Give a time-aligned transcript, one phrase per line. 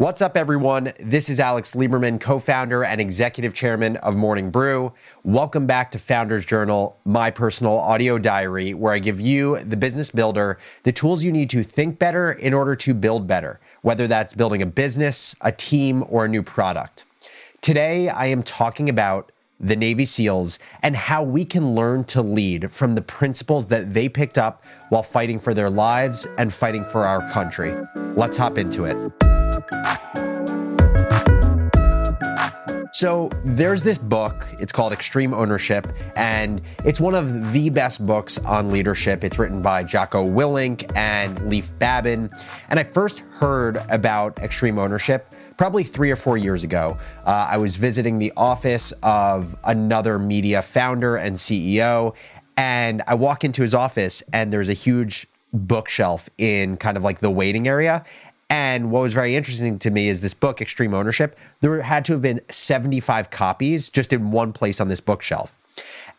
[0.00, 0.94] What's up, everyone?
[0.98, 4.94] This is Alex Lieberman, co founder and executive chairman of Morning Brew.
[5.24, 10.10] Welcome back to Founders Journal, my personal audio diary, where I give you, the business
[10.10, 14.32] builder, the tools you need to think better in order to build better, whether that's
[14.32, 17.04] building a business, a team, or a new product.
[17.60, 19.30] Today, I am talking about
[19.60, 24.08] the Navy SEALs and how we can learn to lead from the principles that they
[24.08, 27.74] picked up while fighting for their lives and fighting for our country.
[28.14, 29.39] Let's hop into it.
[33.00, 34.46] So there's this book.
[34.58, 39.24] It's called Extreme Ownership, and it's one of the best books on leadership.
[39.24, 42.28] It's written by Jocko Willink and Leif Babin.
[42.68, 46.98] And I first heard about Extreme Ownership probably three or four years ago.
[47.24, 52.14] Uh, I was visiting the office of another media founder and CEO,
[52.58, 57.20] and I walk into his office, and there's a huge bookshelf in kind of like
[57.20, 58.04] the waiting area.
[58.50, 61.38] And what was very interesting to me is this book, Extreme Ownership.
[61.60, 65.56] There had to have been 75 copies just in one place on this bookshelf.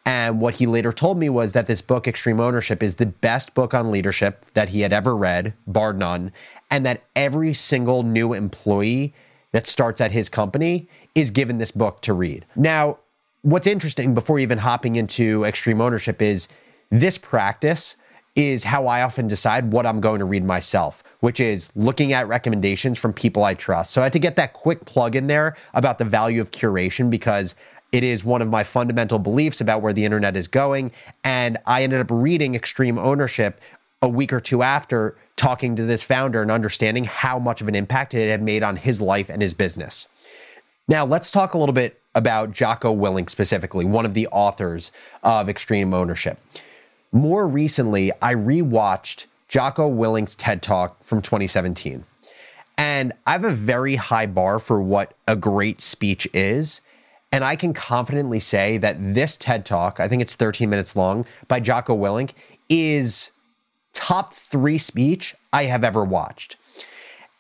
[0.06, 3.54] And what he later told me was that this book, Extreme Ownership, is the best
[3.54, 6.32] book on leadership that he had ever read, bar none,
[6.72, 9.14] and that every single new employee
[9.52, 12.46] that starts at his company is given this book to read.
[12.56, 12.98] Now,
[13.42, 16.48] what's interesting before even hopping into Extreme Ownership is
[16.90, 17.98] this practice
[18.36, 22.28] is how I often decide what I'm going to read myself, which is looking at
[22.28, 23.92] recommendations from people I trust.
[23.92, 27.10] So I had to get that quick plug in there about the value of curation
[27.10, 27.56] because
[27.92, 30.92] it is one of my fundamental beliefs about where the internet is going.
[31.24, 33.60] And I ended up reading Extreme Ownership
[34.02, 37.76] a week or two after talking to this founder and understanding how much of an
[37.76, 40.08] impact it had made on his life and his business.
[40.88, 44.92] Now, let's talk a little bit about Jocko Willink specifically, one of the authors
[45.24, 46.40] of Extreme Ownership.
[47.12, 52.06] More recently, I rewatched Jocko Willink's TED Talk from 2017.
[52.78, 56.80] And I have a very high bar for what a great speech is.
[57.30, 61.26] And I can confidently say that this TED Talk, I think it's 13 minutes long,
[61.50, 62.32] by Jocko Willink,
[62.70, 63.32] is
[63.92, 66.56] top three speech I have ever watched.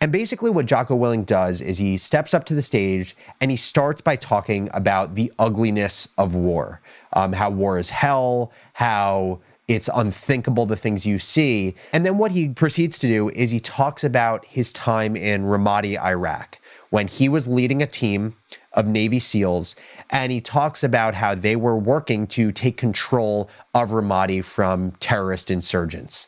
[0.02, 3.58] And basically, what Jocko Willink does is he steps up to the stage and he
[3.58, 6.82] starts by talking about the ugliness of war,
[7.14, 9.40] um, how war is hell, how
[9.76, 11.76] it's unthinkable the things you see.
[11.94, 15.98] And then what he proceeds to do is he talks about his time in Ramadi,
[16.00, 16.60] Iraq,
[16.90, 18.36] when he was leading a team
[18.74, 19.76] of Navy SEALs.
[20.10, 25.50] And he talks about how they were working to take control of Ramadi from terrorist
[25.50, 26.28] insurgents.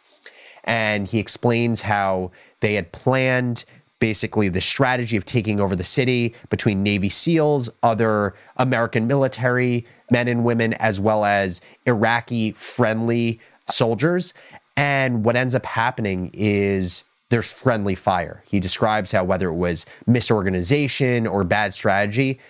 [0.64, 2.32] And he explains how
[2.62, 3.66] they had planned
[4.04, 10.28] basically the strategy of taking over the city between Navy SEALs, other American military men
[10.28, 14.34] and women, as well as Iraqi friendly soldiers.
[14.76, 18.44] And what ends up happening is there's friendly fire.
[18.46, 22.42] He describes how whether it was misorganization or bad strategy,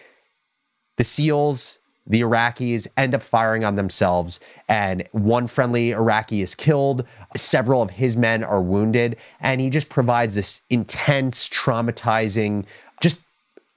[0.98, 7.06] the SEALs the Iraqis end up firing on themselves, and one friendly Iraqi is killed.
[7.36, 12.66] Several of his men are wounded, and he just provides this intense, traumatizing,
[13.02, 13.22] just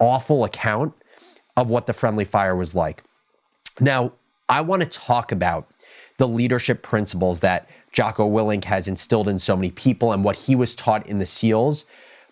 [0.01, 0.95] awful account
[1.57, 3.03] of what the friendly fire was like.
[3.81, 4.13] Now,
[4.49, 5.69] I want to talk about
[6.19, 10.57] the leadership principles that Jocko Willink has instilled in so many people and what he
[10.57, 11.85] was taught in the SEALs.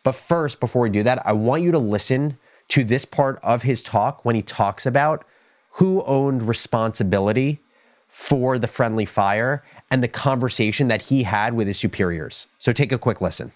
[0.02, 2.38] But first, before we do that, I want you to listen
[2.68, 5.24] to this part of his talk when he talks about
[5.74, 7.60] who owned responsibility
[8.08, 12.46] for the friendly fire and the conversation that he had with his superiors.
[12.58, 13.50] So take a quick listen.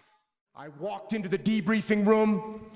[0.56, 2.66] I walked into the debriefing room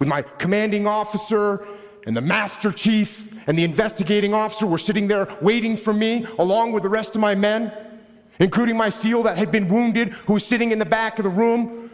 [0.00, 1.64] with my commanding officer
[2.06, 6.72] and the master chief and the investigating officer were sitting there waiting for me along
[6.72, 7.72] with the rest of my men,
[8.40, 11.30] including my SEAL that had been wounded, who was sitting in the back of the
[11.30, 11.92] room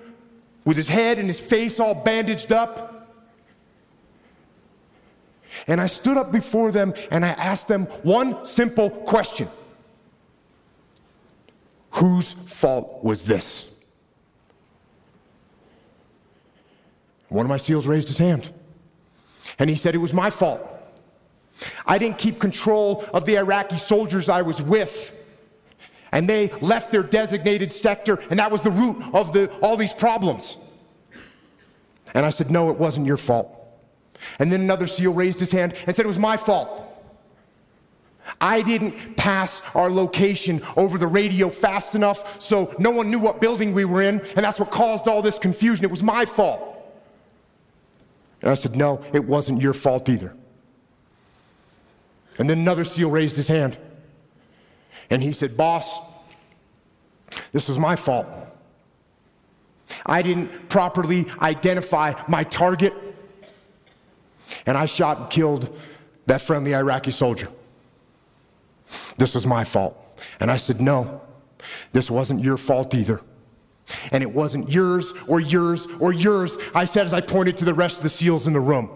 [0.64, 2.95] with his head and his face all bandaged up.
[5.66, 9.48] And I stood up before them and I asked them one simple question
[11.92, 13.74] Whose fault was this?
[17.28, 18.50] One of my SEALs raised his hand
[19.58, 20.62] and he said, It was my fault.
[21.86, 25.12] I didn't keep control of the Iraqi soldiers I was with.
[26.12, 29.92] And they left their designated sector, and that was the root of the, all these
[29.92, 30.56] problems.
[32.14, 33.65] And I said, No, it wasn't your fault.
[34.38, 36.82] And then another SEAL raised his hand and said it was my fault.
[38.40, 43.40] I didn't pass our location over the radio fast enough so no one knew what
[43.40, 45.84] building we were in, and that's what caused all this confusion.
[45.84, 46.72] It was my fault.
[48.42, 50.34] And I said, No, it wasn't your fault either.
[52.38, 53.78] And then another SEAL raised his hand
[55.10, 55.98] and he said, Boss,
[57.52, 58.26] this was my fault.
[60.04, 62.92] I didn't properly identify my target,
[64.64, 65.76] and I shot and killed
[66.26, 67.48] that friendly Iraqi soldier.
[69.18, 70.02] This was my fault.
[70.40, 71.20] And I said, No,
[71.92, 73.20] this wasn't your fault either.
[74.10, 77.74] And it wasn't yours or yours or yours, I said as I pointed to the
[77.74, 78.90] rest of the SEALs in the room.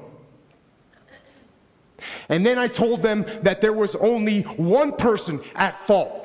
[2.29, 6.17] And then I told them that there was only one person at fault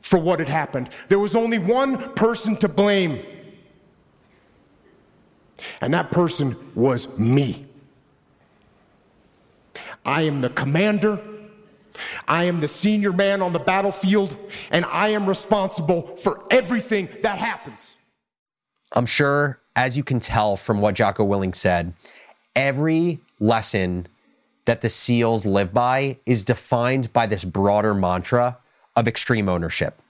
[0.00, 0.90] for what had happened.
[1.08, 3.24] There was only one person to blame.
[5.80, 7.66] And that person was me.
[10.04, 11.20] I am the commander.
[12.26, 14.36] I am the senior man on the battlefield,
[14.70, 17.96] and I am responsible for everything that happens.
[18.92, 21.94] I'm sure, as you can tell from what Jocko Willink said,
[22.56, 24.06] every lesson
[24.64, 28.58] that the SEALs live by is defined by this broader mantra
[28.96, 30.00] of extreme ownership.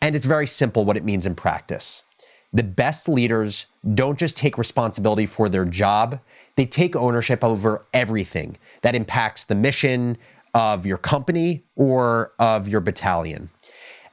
[0.00, 2.04] And it's very simple what it means in practice.
[2.52, 6.20] The best leaders don't just take responsibility for their job,
[6.56, 10.18] they take ownership over everything that impacts the mission
[10.54, 13.50] of your company or of your battalion.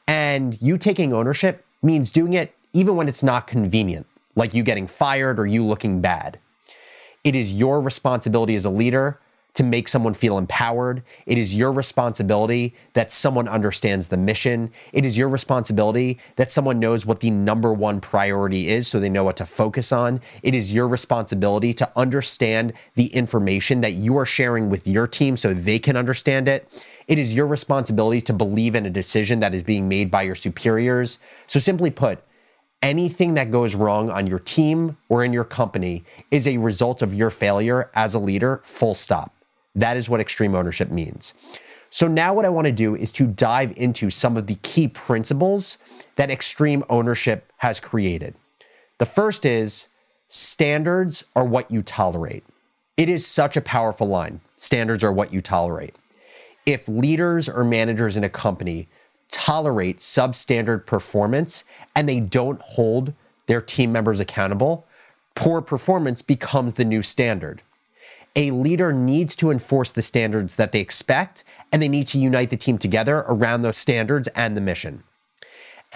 [0.08, 4.06] And you taking ownership means doing it even when it's not convenient,
[4.36, 6.40] like you getting fired or you looking bad.
[7.24, 9.20] It is your responsibility as a leader
[9.56, 11.02] to make someone feel empowered.
[11.26, 14.72] It is your responsibility that someone understands the mission.
[14.94, 19.10] It is your responsibility that someone knows what the number one priority is so they
[19.10, 20.22] know what to focus on.
[20.44, 25.38] It is your responsibility to understand the information that you are sharing with your team
[25.38, 26.70] so they can understand it.
[27.08, 30.36] It is your responsibility to believe in a decision that is being made by your
[30.36, 31.20] superiors.
[31.48, 32.24] So, simply put,
[32.82, 37.14] anything that goes wrong on your team or in your company is a result of
[37.14, 39.35] your failure as a leader, full stop.
[39.76, 41.34] That is what extreme ownership means.
[41.90, 44.88] So, now what I want to do is to dive into some of the key
[44.88, 45.78] principles
[46.16, 48.36] that extreme ownership has created.
[48.98, 49.88] The first is
[50.28, 52.44] standards are what you tolerate.
[52.98, 54.42] It is such a powerful line.
[54.58, 55.96] Standards are what you tolerate.
[56.66, 58.88] If leaders or managers in a company
[59.30, 61.64] tolerate substandard performance
[61.96, 63.14] and they don't hold
[63.48, 64.86] their team members accountable,
[65.36, 67.62] poor performance becomes the new standard
[68.36, 72.50] a leader needs to enforce the standards that they expect, and they need to unite
[72.50, 75.04] the team together around those standards and the mission.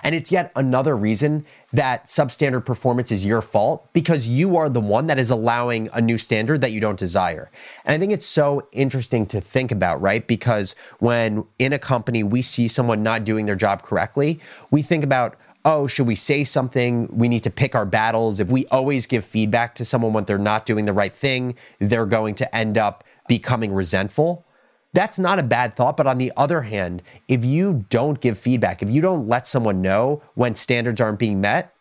[0.03, 4.80] And it's yet another reason that substandard performance is your fault because you are the
[4.80, 7.51] one that is allowing a new standard that you don't desire.
[7.83, 10.25] And I think it's so interesting to think about, right?
[10.25, 14.39] Because when in a company we see someone not doing their job correctly,
[14.71, 15.35] we think about,
[15.65, 17.07] oh, should we say something?
[17.11, 18.39] We need to pick our battles.
[18.39, 22.06] If we always give feedback to someone when they're not doing the right thing, they're
[22.06, 24.45] going to end up becoming resentful.
[24.94, 25.97] That's not a bad thought.
[25.97, 29.81] But on the other hand, if you don't give feedback, if you don't let someone
[29.81, 31.73] know when standards aren't being met,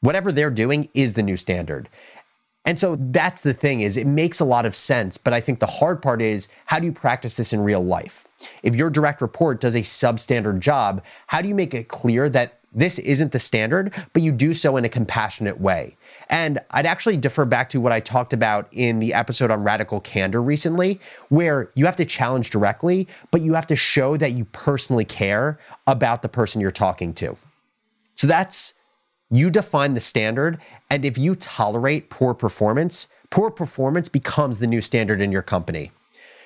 [0.00, 1.88] whatever they're doing is the new standard.
[2.66, 5.60] And so that's the thing is it makes a lot of sense, but I think
[5.60, 8.26] the hard part is how do you practice this in real life?
[8.62, 12.60] If your direct report does a substandard job, how do you make it clear that
[12.74, 15.96] this isn't the standard, but you do so in a compassionate way.
[16.28, 20.00] And I'd actually defer back to what I talked about in the episode on radical
[20.00, 24.44] candor recently, where you have to challenge directly, but you have to show that you
[24.46, 27.36] personally care about the person you're talking to.
[28.16, 28.74] So that's
[29.30, 30.58] you define the standard.
[30.90, 35.90] And if you tolerate poor performance, poor performance becomes the new standard in your company.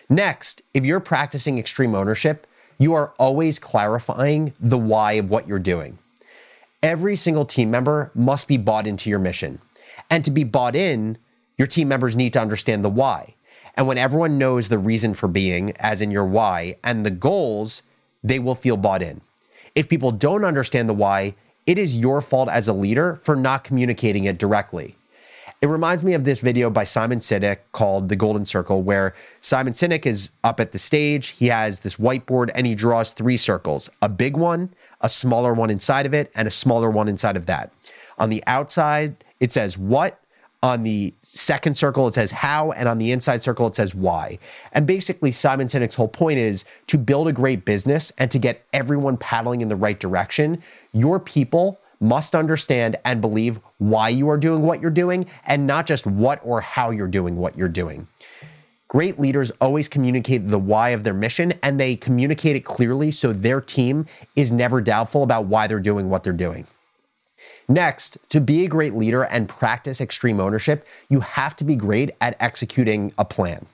[0.09, 2.47] Next, if you're practicing extreme ownership,
[2.79, 5.99] you are always clarifying the why of what you're doing.
[6.83, 9.61] Every single team member must be bought into your mission.
[10.09, 11.19] And to be bought in,
[11.57, 13.35] your team members need to understand the why.
[13.75, 17.83] And when everyone knows the reason for being, as in your why, and the goals,
[18.23, 19.23] they will feel bought in.
[19.75, 21.35] If people don't understand the why,
[21.67, 24.95] it is your fault as a leader for not communicating it directly.
[25.61, 29.73] It reminds me of this video by Simon Sinek called The Golden Circle, where Simon
[29.73, 31.31] Sinek is up at the stage.
[31.31, 35.69] He has this whiteboard and he draws three circles a big one, a smaller one
[35.69, 37.73] inside of it, and a smaller one inside of that.
[38.19, 40.21] On the outside, it says what.
[40.61, 44.39] On the second circle, it says how, and on the inside circle, it says why.
[44.73, 48.65] And basically, Simon Sinek's whole point is to build a great business and to get
[48.73, 50.63] everyone paddling in the right direction.
[50.93, 55.87] Your people must understand and believe why you are doing what you're doing and not
[55.87, 58.07] just what or how you're doing what you're doing.
[58.89, 63.33] Great leaders always communicate the why of their mission and they communicate it clearly so
[63.33, 66.67] their team is never doubtful about why they're doing what they're doing.
[67.69, 72.11] Next, to be a great leader and practice extreme ownership, you have to be great
[72.21, 73.67] at executing a plan.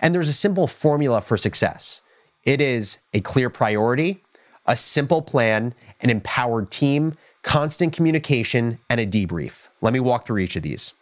[0.00, 2.02] And there's a simple formula for success
[2.44, 4.22] it is a clear priority,
[4.66, 7.14] a simple plan, an empowered team,
[7.46, 9.68] constant communication, and a debrief.
[9.80, 10.94] Let me walk through each of these.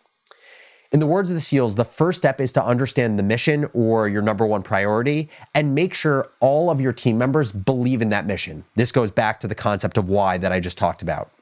[0.92, 4.08] In the words of the SEALs, the first step is to understand the mission or
[4.08, 8.26] your number one priority and make sure all of your team members believe in that
[8.26, 8.64] mission.
[8.76, 11.32] This goes back to the concept of why that I just talked about.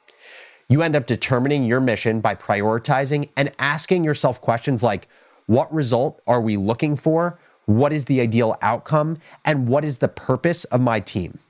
[0.69, 5.09] You end up determining your mission by prioritizing and asking yourself questions like
[5.47, 7.41] what result are we looking for?
[7.67, 9.19] What is the ideal outcome?
[9.45, 11.41] And what is the purpose of my team?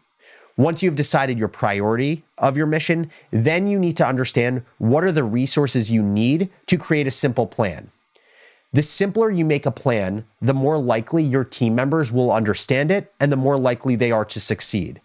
[0.56, 5.12] Once you've decided your priority of your mission, then you need to understand what are
[5.12, 7.90] the resources you need to create a simple plan.
[8.73, 13.12] The simpler you make a plan, the more likely your team members will understand it
[13.21, 15.00] and the more likely they are to succeed.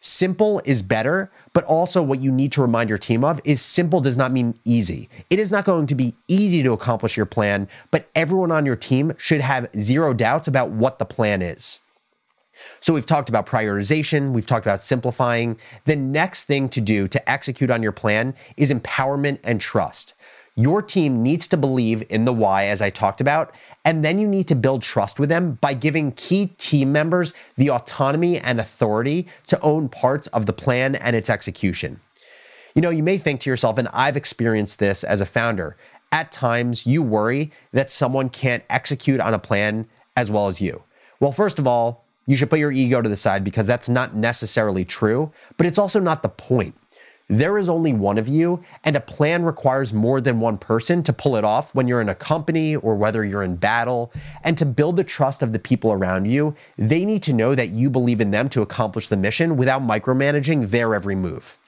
[0.00, 4.00] Simple is better, but also what you need to remind your team of is simple
[4.00, 5.08] does not mean easy.
[5.30, 8.76] It is not going to be easy to accomplish your plan, but everyone on your
[8.76, 11.80] team should have zero doubts about what the plan is.
[12.80, 15.58] So we've talked about prioritization, we've talked about simplifying.
[15.84, 20.14] The next thing to do to execute on your plan is empowerment and trust.
[20.58, 24.26] Your team needs to believe in the why, as I talked about, and then you
[24.26, 29.26] need to build trust with them by giving key team members the autonomy and authority
[29.48, 32.00] to own parts of the plan and its execution.
[32.74, 35.76] You know, you may think to yourself, and I've experienced this as a founder,
[36.10, 39.86] at times you worry that someone can't execute on a plan
[40.16, 40.84] as well as you.
[41.20, 44.14] Well, first of all, you should put your ego to the side because that's not
[44.14, 46.74] necessarily true, but it's also not the point.
[47.28, 51.12] There is only one of you, and a plan requires more than one person to
[51.12, 54.12] pull it off when you're in a company or whether you're in battle.
[54.44, 57.70] And to build the trust of the people around you, they need to know that
[57.70, 61.58] you believe in them to accomplish the mission without micromanaging their every move.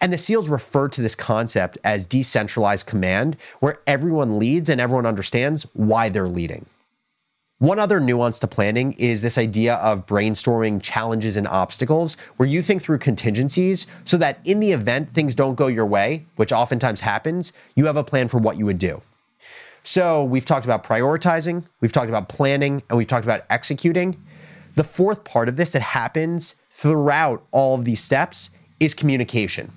[0.00, 5.06] And the SEALs refer to this concept as decentralized command, where everyone leads and everyone
[5.06, 6.66] understands why they're leading.
[7.60, 12.62] One other nuance to planning is this idea of brainstorming challenges and obstacles, where you
[12.62, 17.00] think through contingencies so that in the event things don't go your way, which oftentimes
[17.00, 19.02] happens, you have a plan for what you would do.
[19.82, 24.16] So we've talked about prioritizing, we've talked about planning, and we've talked about executing.
[24.74, 28.48] The fourth part of this that happens throughout all of these steps
[28.78, 29.70] is communication.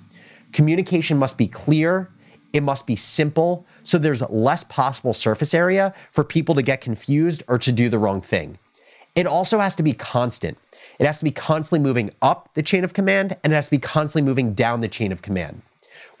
[0.54, 2.08] Communication must be clear,
[2.54, 7.42] it must be simple, so there's less possible surface area for people to get confused
[7.48, 8.58] or to do the wrong thing.
[9.16, 10.56] It also has to be constant.
[11.00, 13.72] It has to be constantly moving up the chain of command and it has to
[13.72, 15.62] be constantly moving down the chain of command.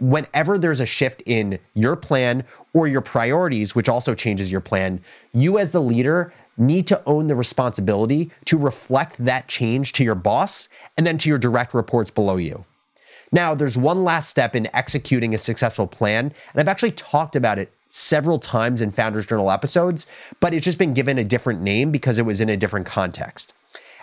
[0.00, 5.00] Whenever there's a shift in your plan or your priorities, which also changes your plan,
[5.32, 10.16] you as the leader need to own the responsibility to reflect that change to your
[10.16, 12.64] boss and then to your direct reports below you.
[13.34, 17.58] Now, there's one last step in executing a successful plan, and I've actually talked about
[17.58, 20.06] it several times in Founders Journal episodes,
[20.38, 23.52] but it's just been given a different name because it was in a different context.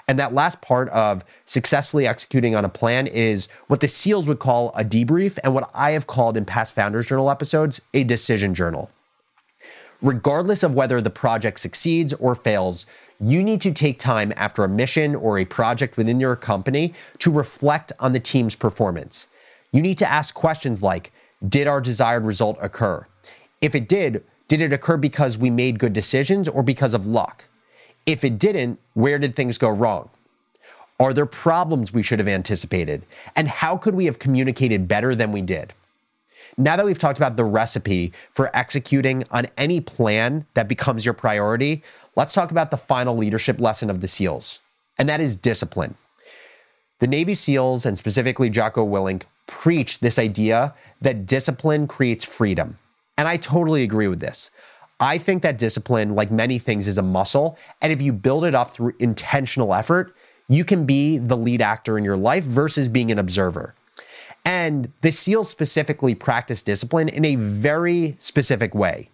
[0.05, 4.39] And that last part of successfully executing on a plan is what the SEALs would
[4.39, 8.53] call a debrief, and what I have called in past Founders Journal episodes a decision
[8.53, 8.91] journal.
[10.01, 12.87] Regardless of whether the project succeeds or fails,
[13.19, 17.31] you need to take time after a mission or a project within your company to
[17.31, 19.27] reflect on the team's performance.
[19.71, 21.11] You need to ask questions like
[21.47, 23.05] Did our desired result occur?
[23.61, 27.45] If it did, did it occur because we made good decisions or because of luck?
[28.07, 30.09] If it didn't, where did things go wrong?
[30.99, 33.03] Are there problems we should have anticipated?
[33.35, 35.73] And how could we have communicated better than we did?
[36.57, 41.13] Now that we've talked about the recipe for executing on any plan that becomes your
[41.13, 41.83] priority,
[42.15, 44.59] let's talk about the final leadership lesson of the SEALs,
[44.97, 45.95] and that is discipline.
[46.99, 52.77] The Navy SEALs, and specifically Jocko Willink, preach this idea that discipline creates freedom.
[53.17, 54.51] And I totally agree with this.
[54.99, 57.57] I think that discipline, like many things, is a muscle.
[57.81, 60.15] And if you build it up through intentional effort,
[60.47, 63.73] you can be the lead actor in your life versus being an observer.
[64.45, 69.09] And the SEALs specifically practice discipline in a very specific way.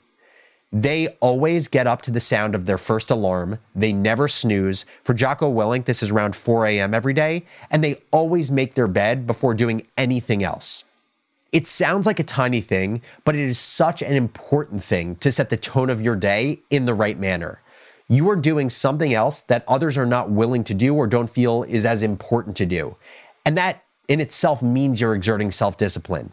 [0.72, 3.60] They always get up to the sound of their first alarm.
[3.74, 4.86] They never snooze.
[5.04, 6.94] For Jocko Willink, this is around 4 a.m.
[6.94, 10.84] every day, and they always make their bed before doing anything else.
[11.54, 15.50] It sounds like a tiny thing, but it is such an important thing to set
[15.50, 17.62] the tone of your day in the right manner.
[18.10, 21.64] You are doing something else that others are not willing to do or don't feel
[21.64, 22.98] is as important to do.
[23.46, 26.32] And that in itself means you're exerting self discipline.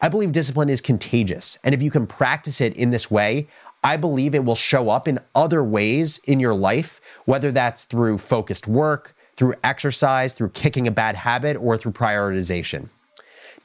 [0.00, 1.58] I believe discipline is contagious.
[1.64, 3.48] And if you can practice it in this way,
[3.82, 8.18] I believe it will show up in other ways in your life, whether that's through
[8.18, 12.88] focused work, through exercise, through kicking a bad habit, or through prioritization.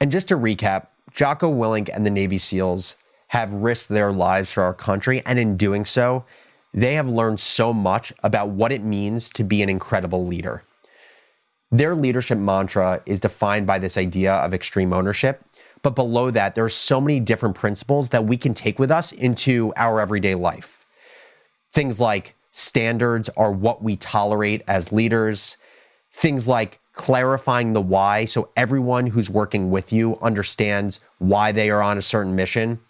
[0.00, 2.96] And just to recap, Jocko Willink and the Navy SEALs
[3.28, 5.22] have risked their lives for our country.
[5.24, 6.24] And in doing so,
[6.72, 10.64] they have learned so much about what it means to be an incredible leader.
[11.72, 15.44] Their leadership mantra is defined by this idea of extreme ownership,
[15.82, 19.12] But below that, there are so many different principles that we can take with us
[19.12, 20.86] into our everyday life.
[21.72, 25.56] Things like standards are what we tolerate as leaders,
[26.12, 31.82] things like clarifying the why so everyone who's working with you understands why they are
[31.82, 32.80] on a certain mission,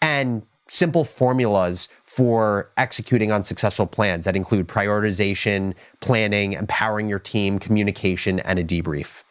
[0.00, 7.58] and simple formulas for executing on successful plans that include prioritization, planning, empowering your team,
[7.58, 9.24] communication, and a debrief.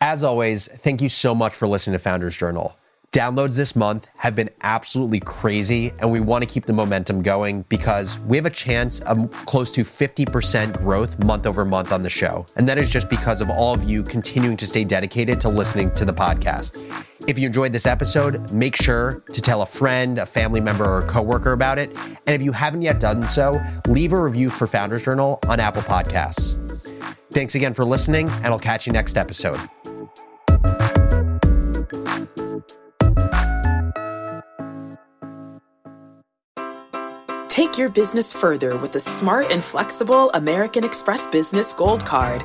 [0.00, 2.76] As always, thank you so much for listening to Founders Journal.
[3.14, 7.62] Downloads this month have been absolutely crazy, and we want to keep the momentum going
[7.68, 12.10] because we have a chance of close to 50% growth month over month on the
[12.10, 12.44] show.
[12.56, 15.92] And that is just because of all of you continuing to stay dedicated to listening
[15.92, 16.74] to the podcast.
[17.26, 20.98] If you enjoyed this episode, make sure to tell a friend, a family member, or
[20.98, 21.96] a coworker about it.
[22.26, 25.82] And if you haven't yet done so, leave a review for Founders Journal on Apple
[25.82, 26.60] Podcasts.
[27.32, 29.58] Thanks again for listening, and I'll catch you next episode.
[37.48, 42.44] Take your business further with the smart and flexible American Express Business Gold Card.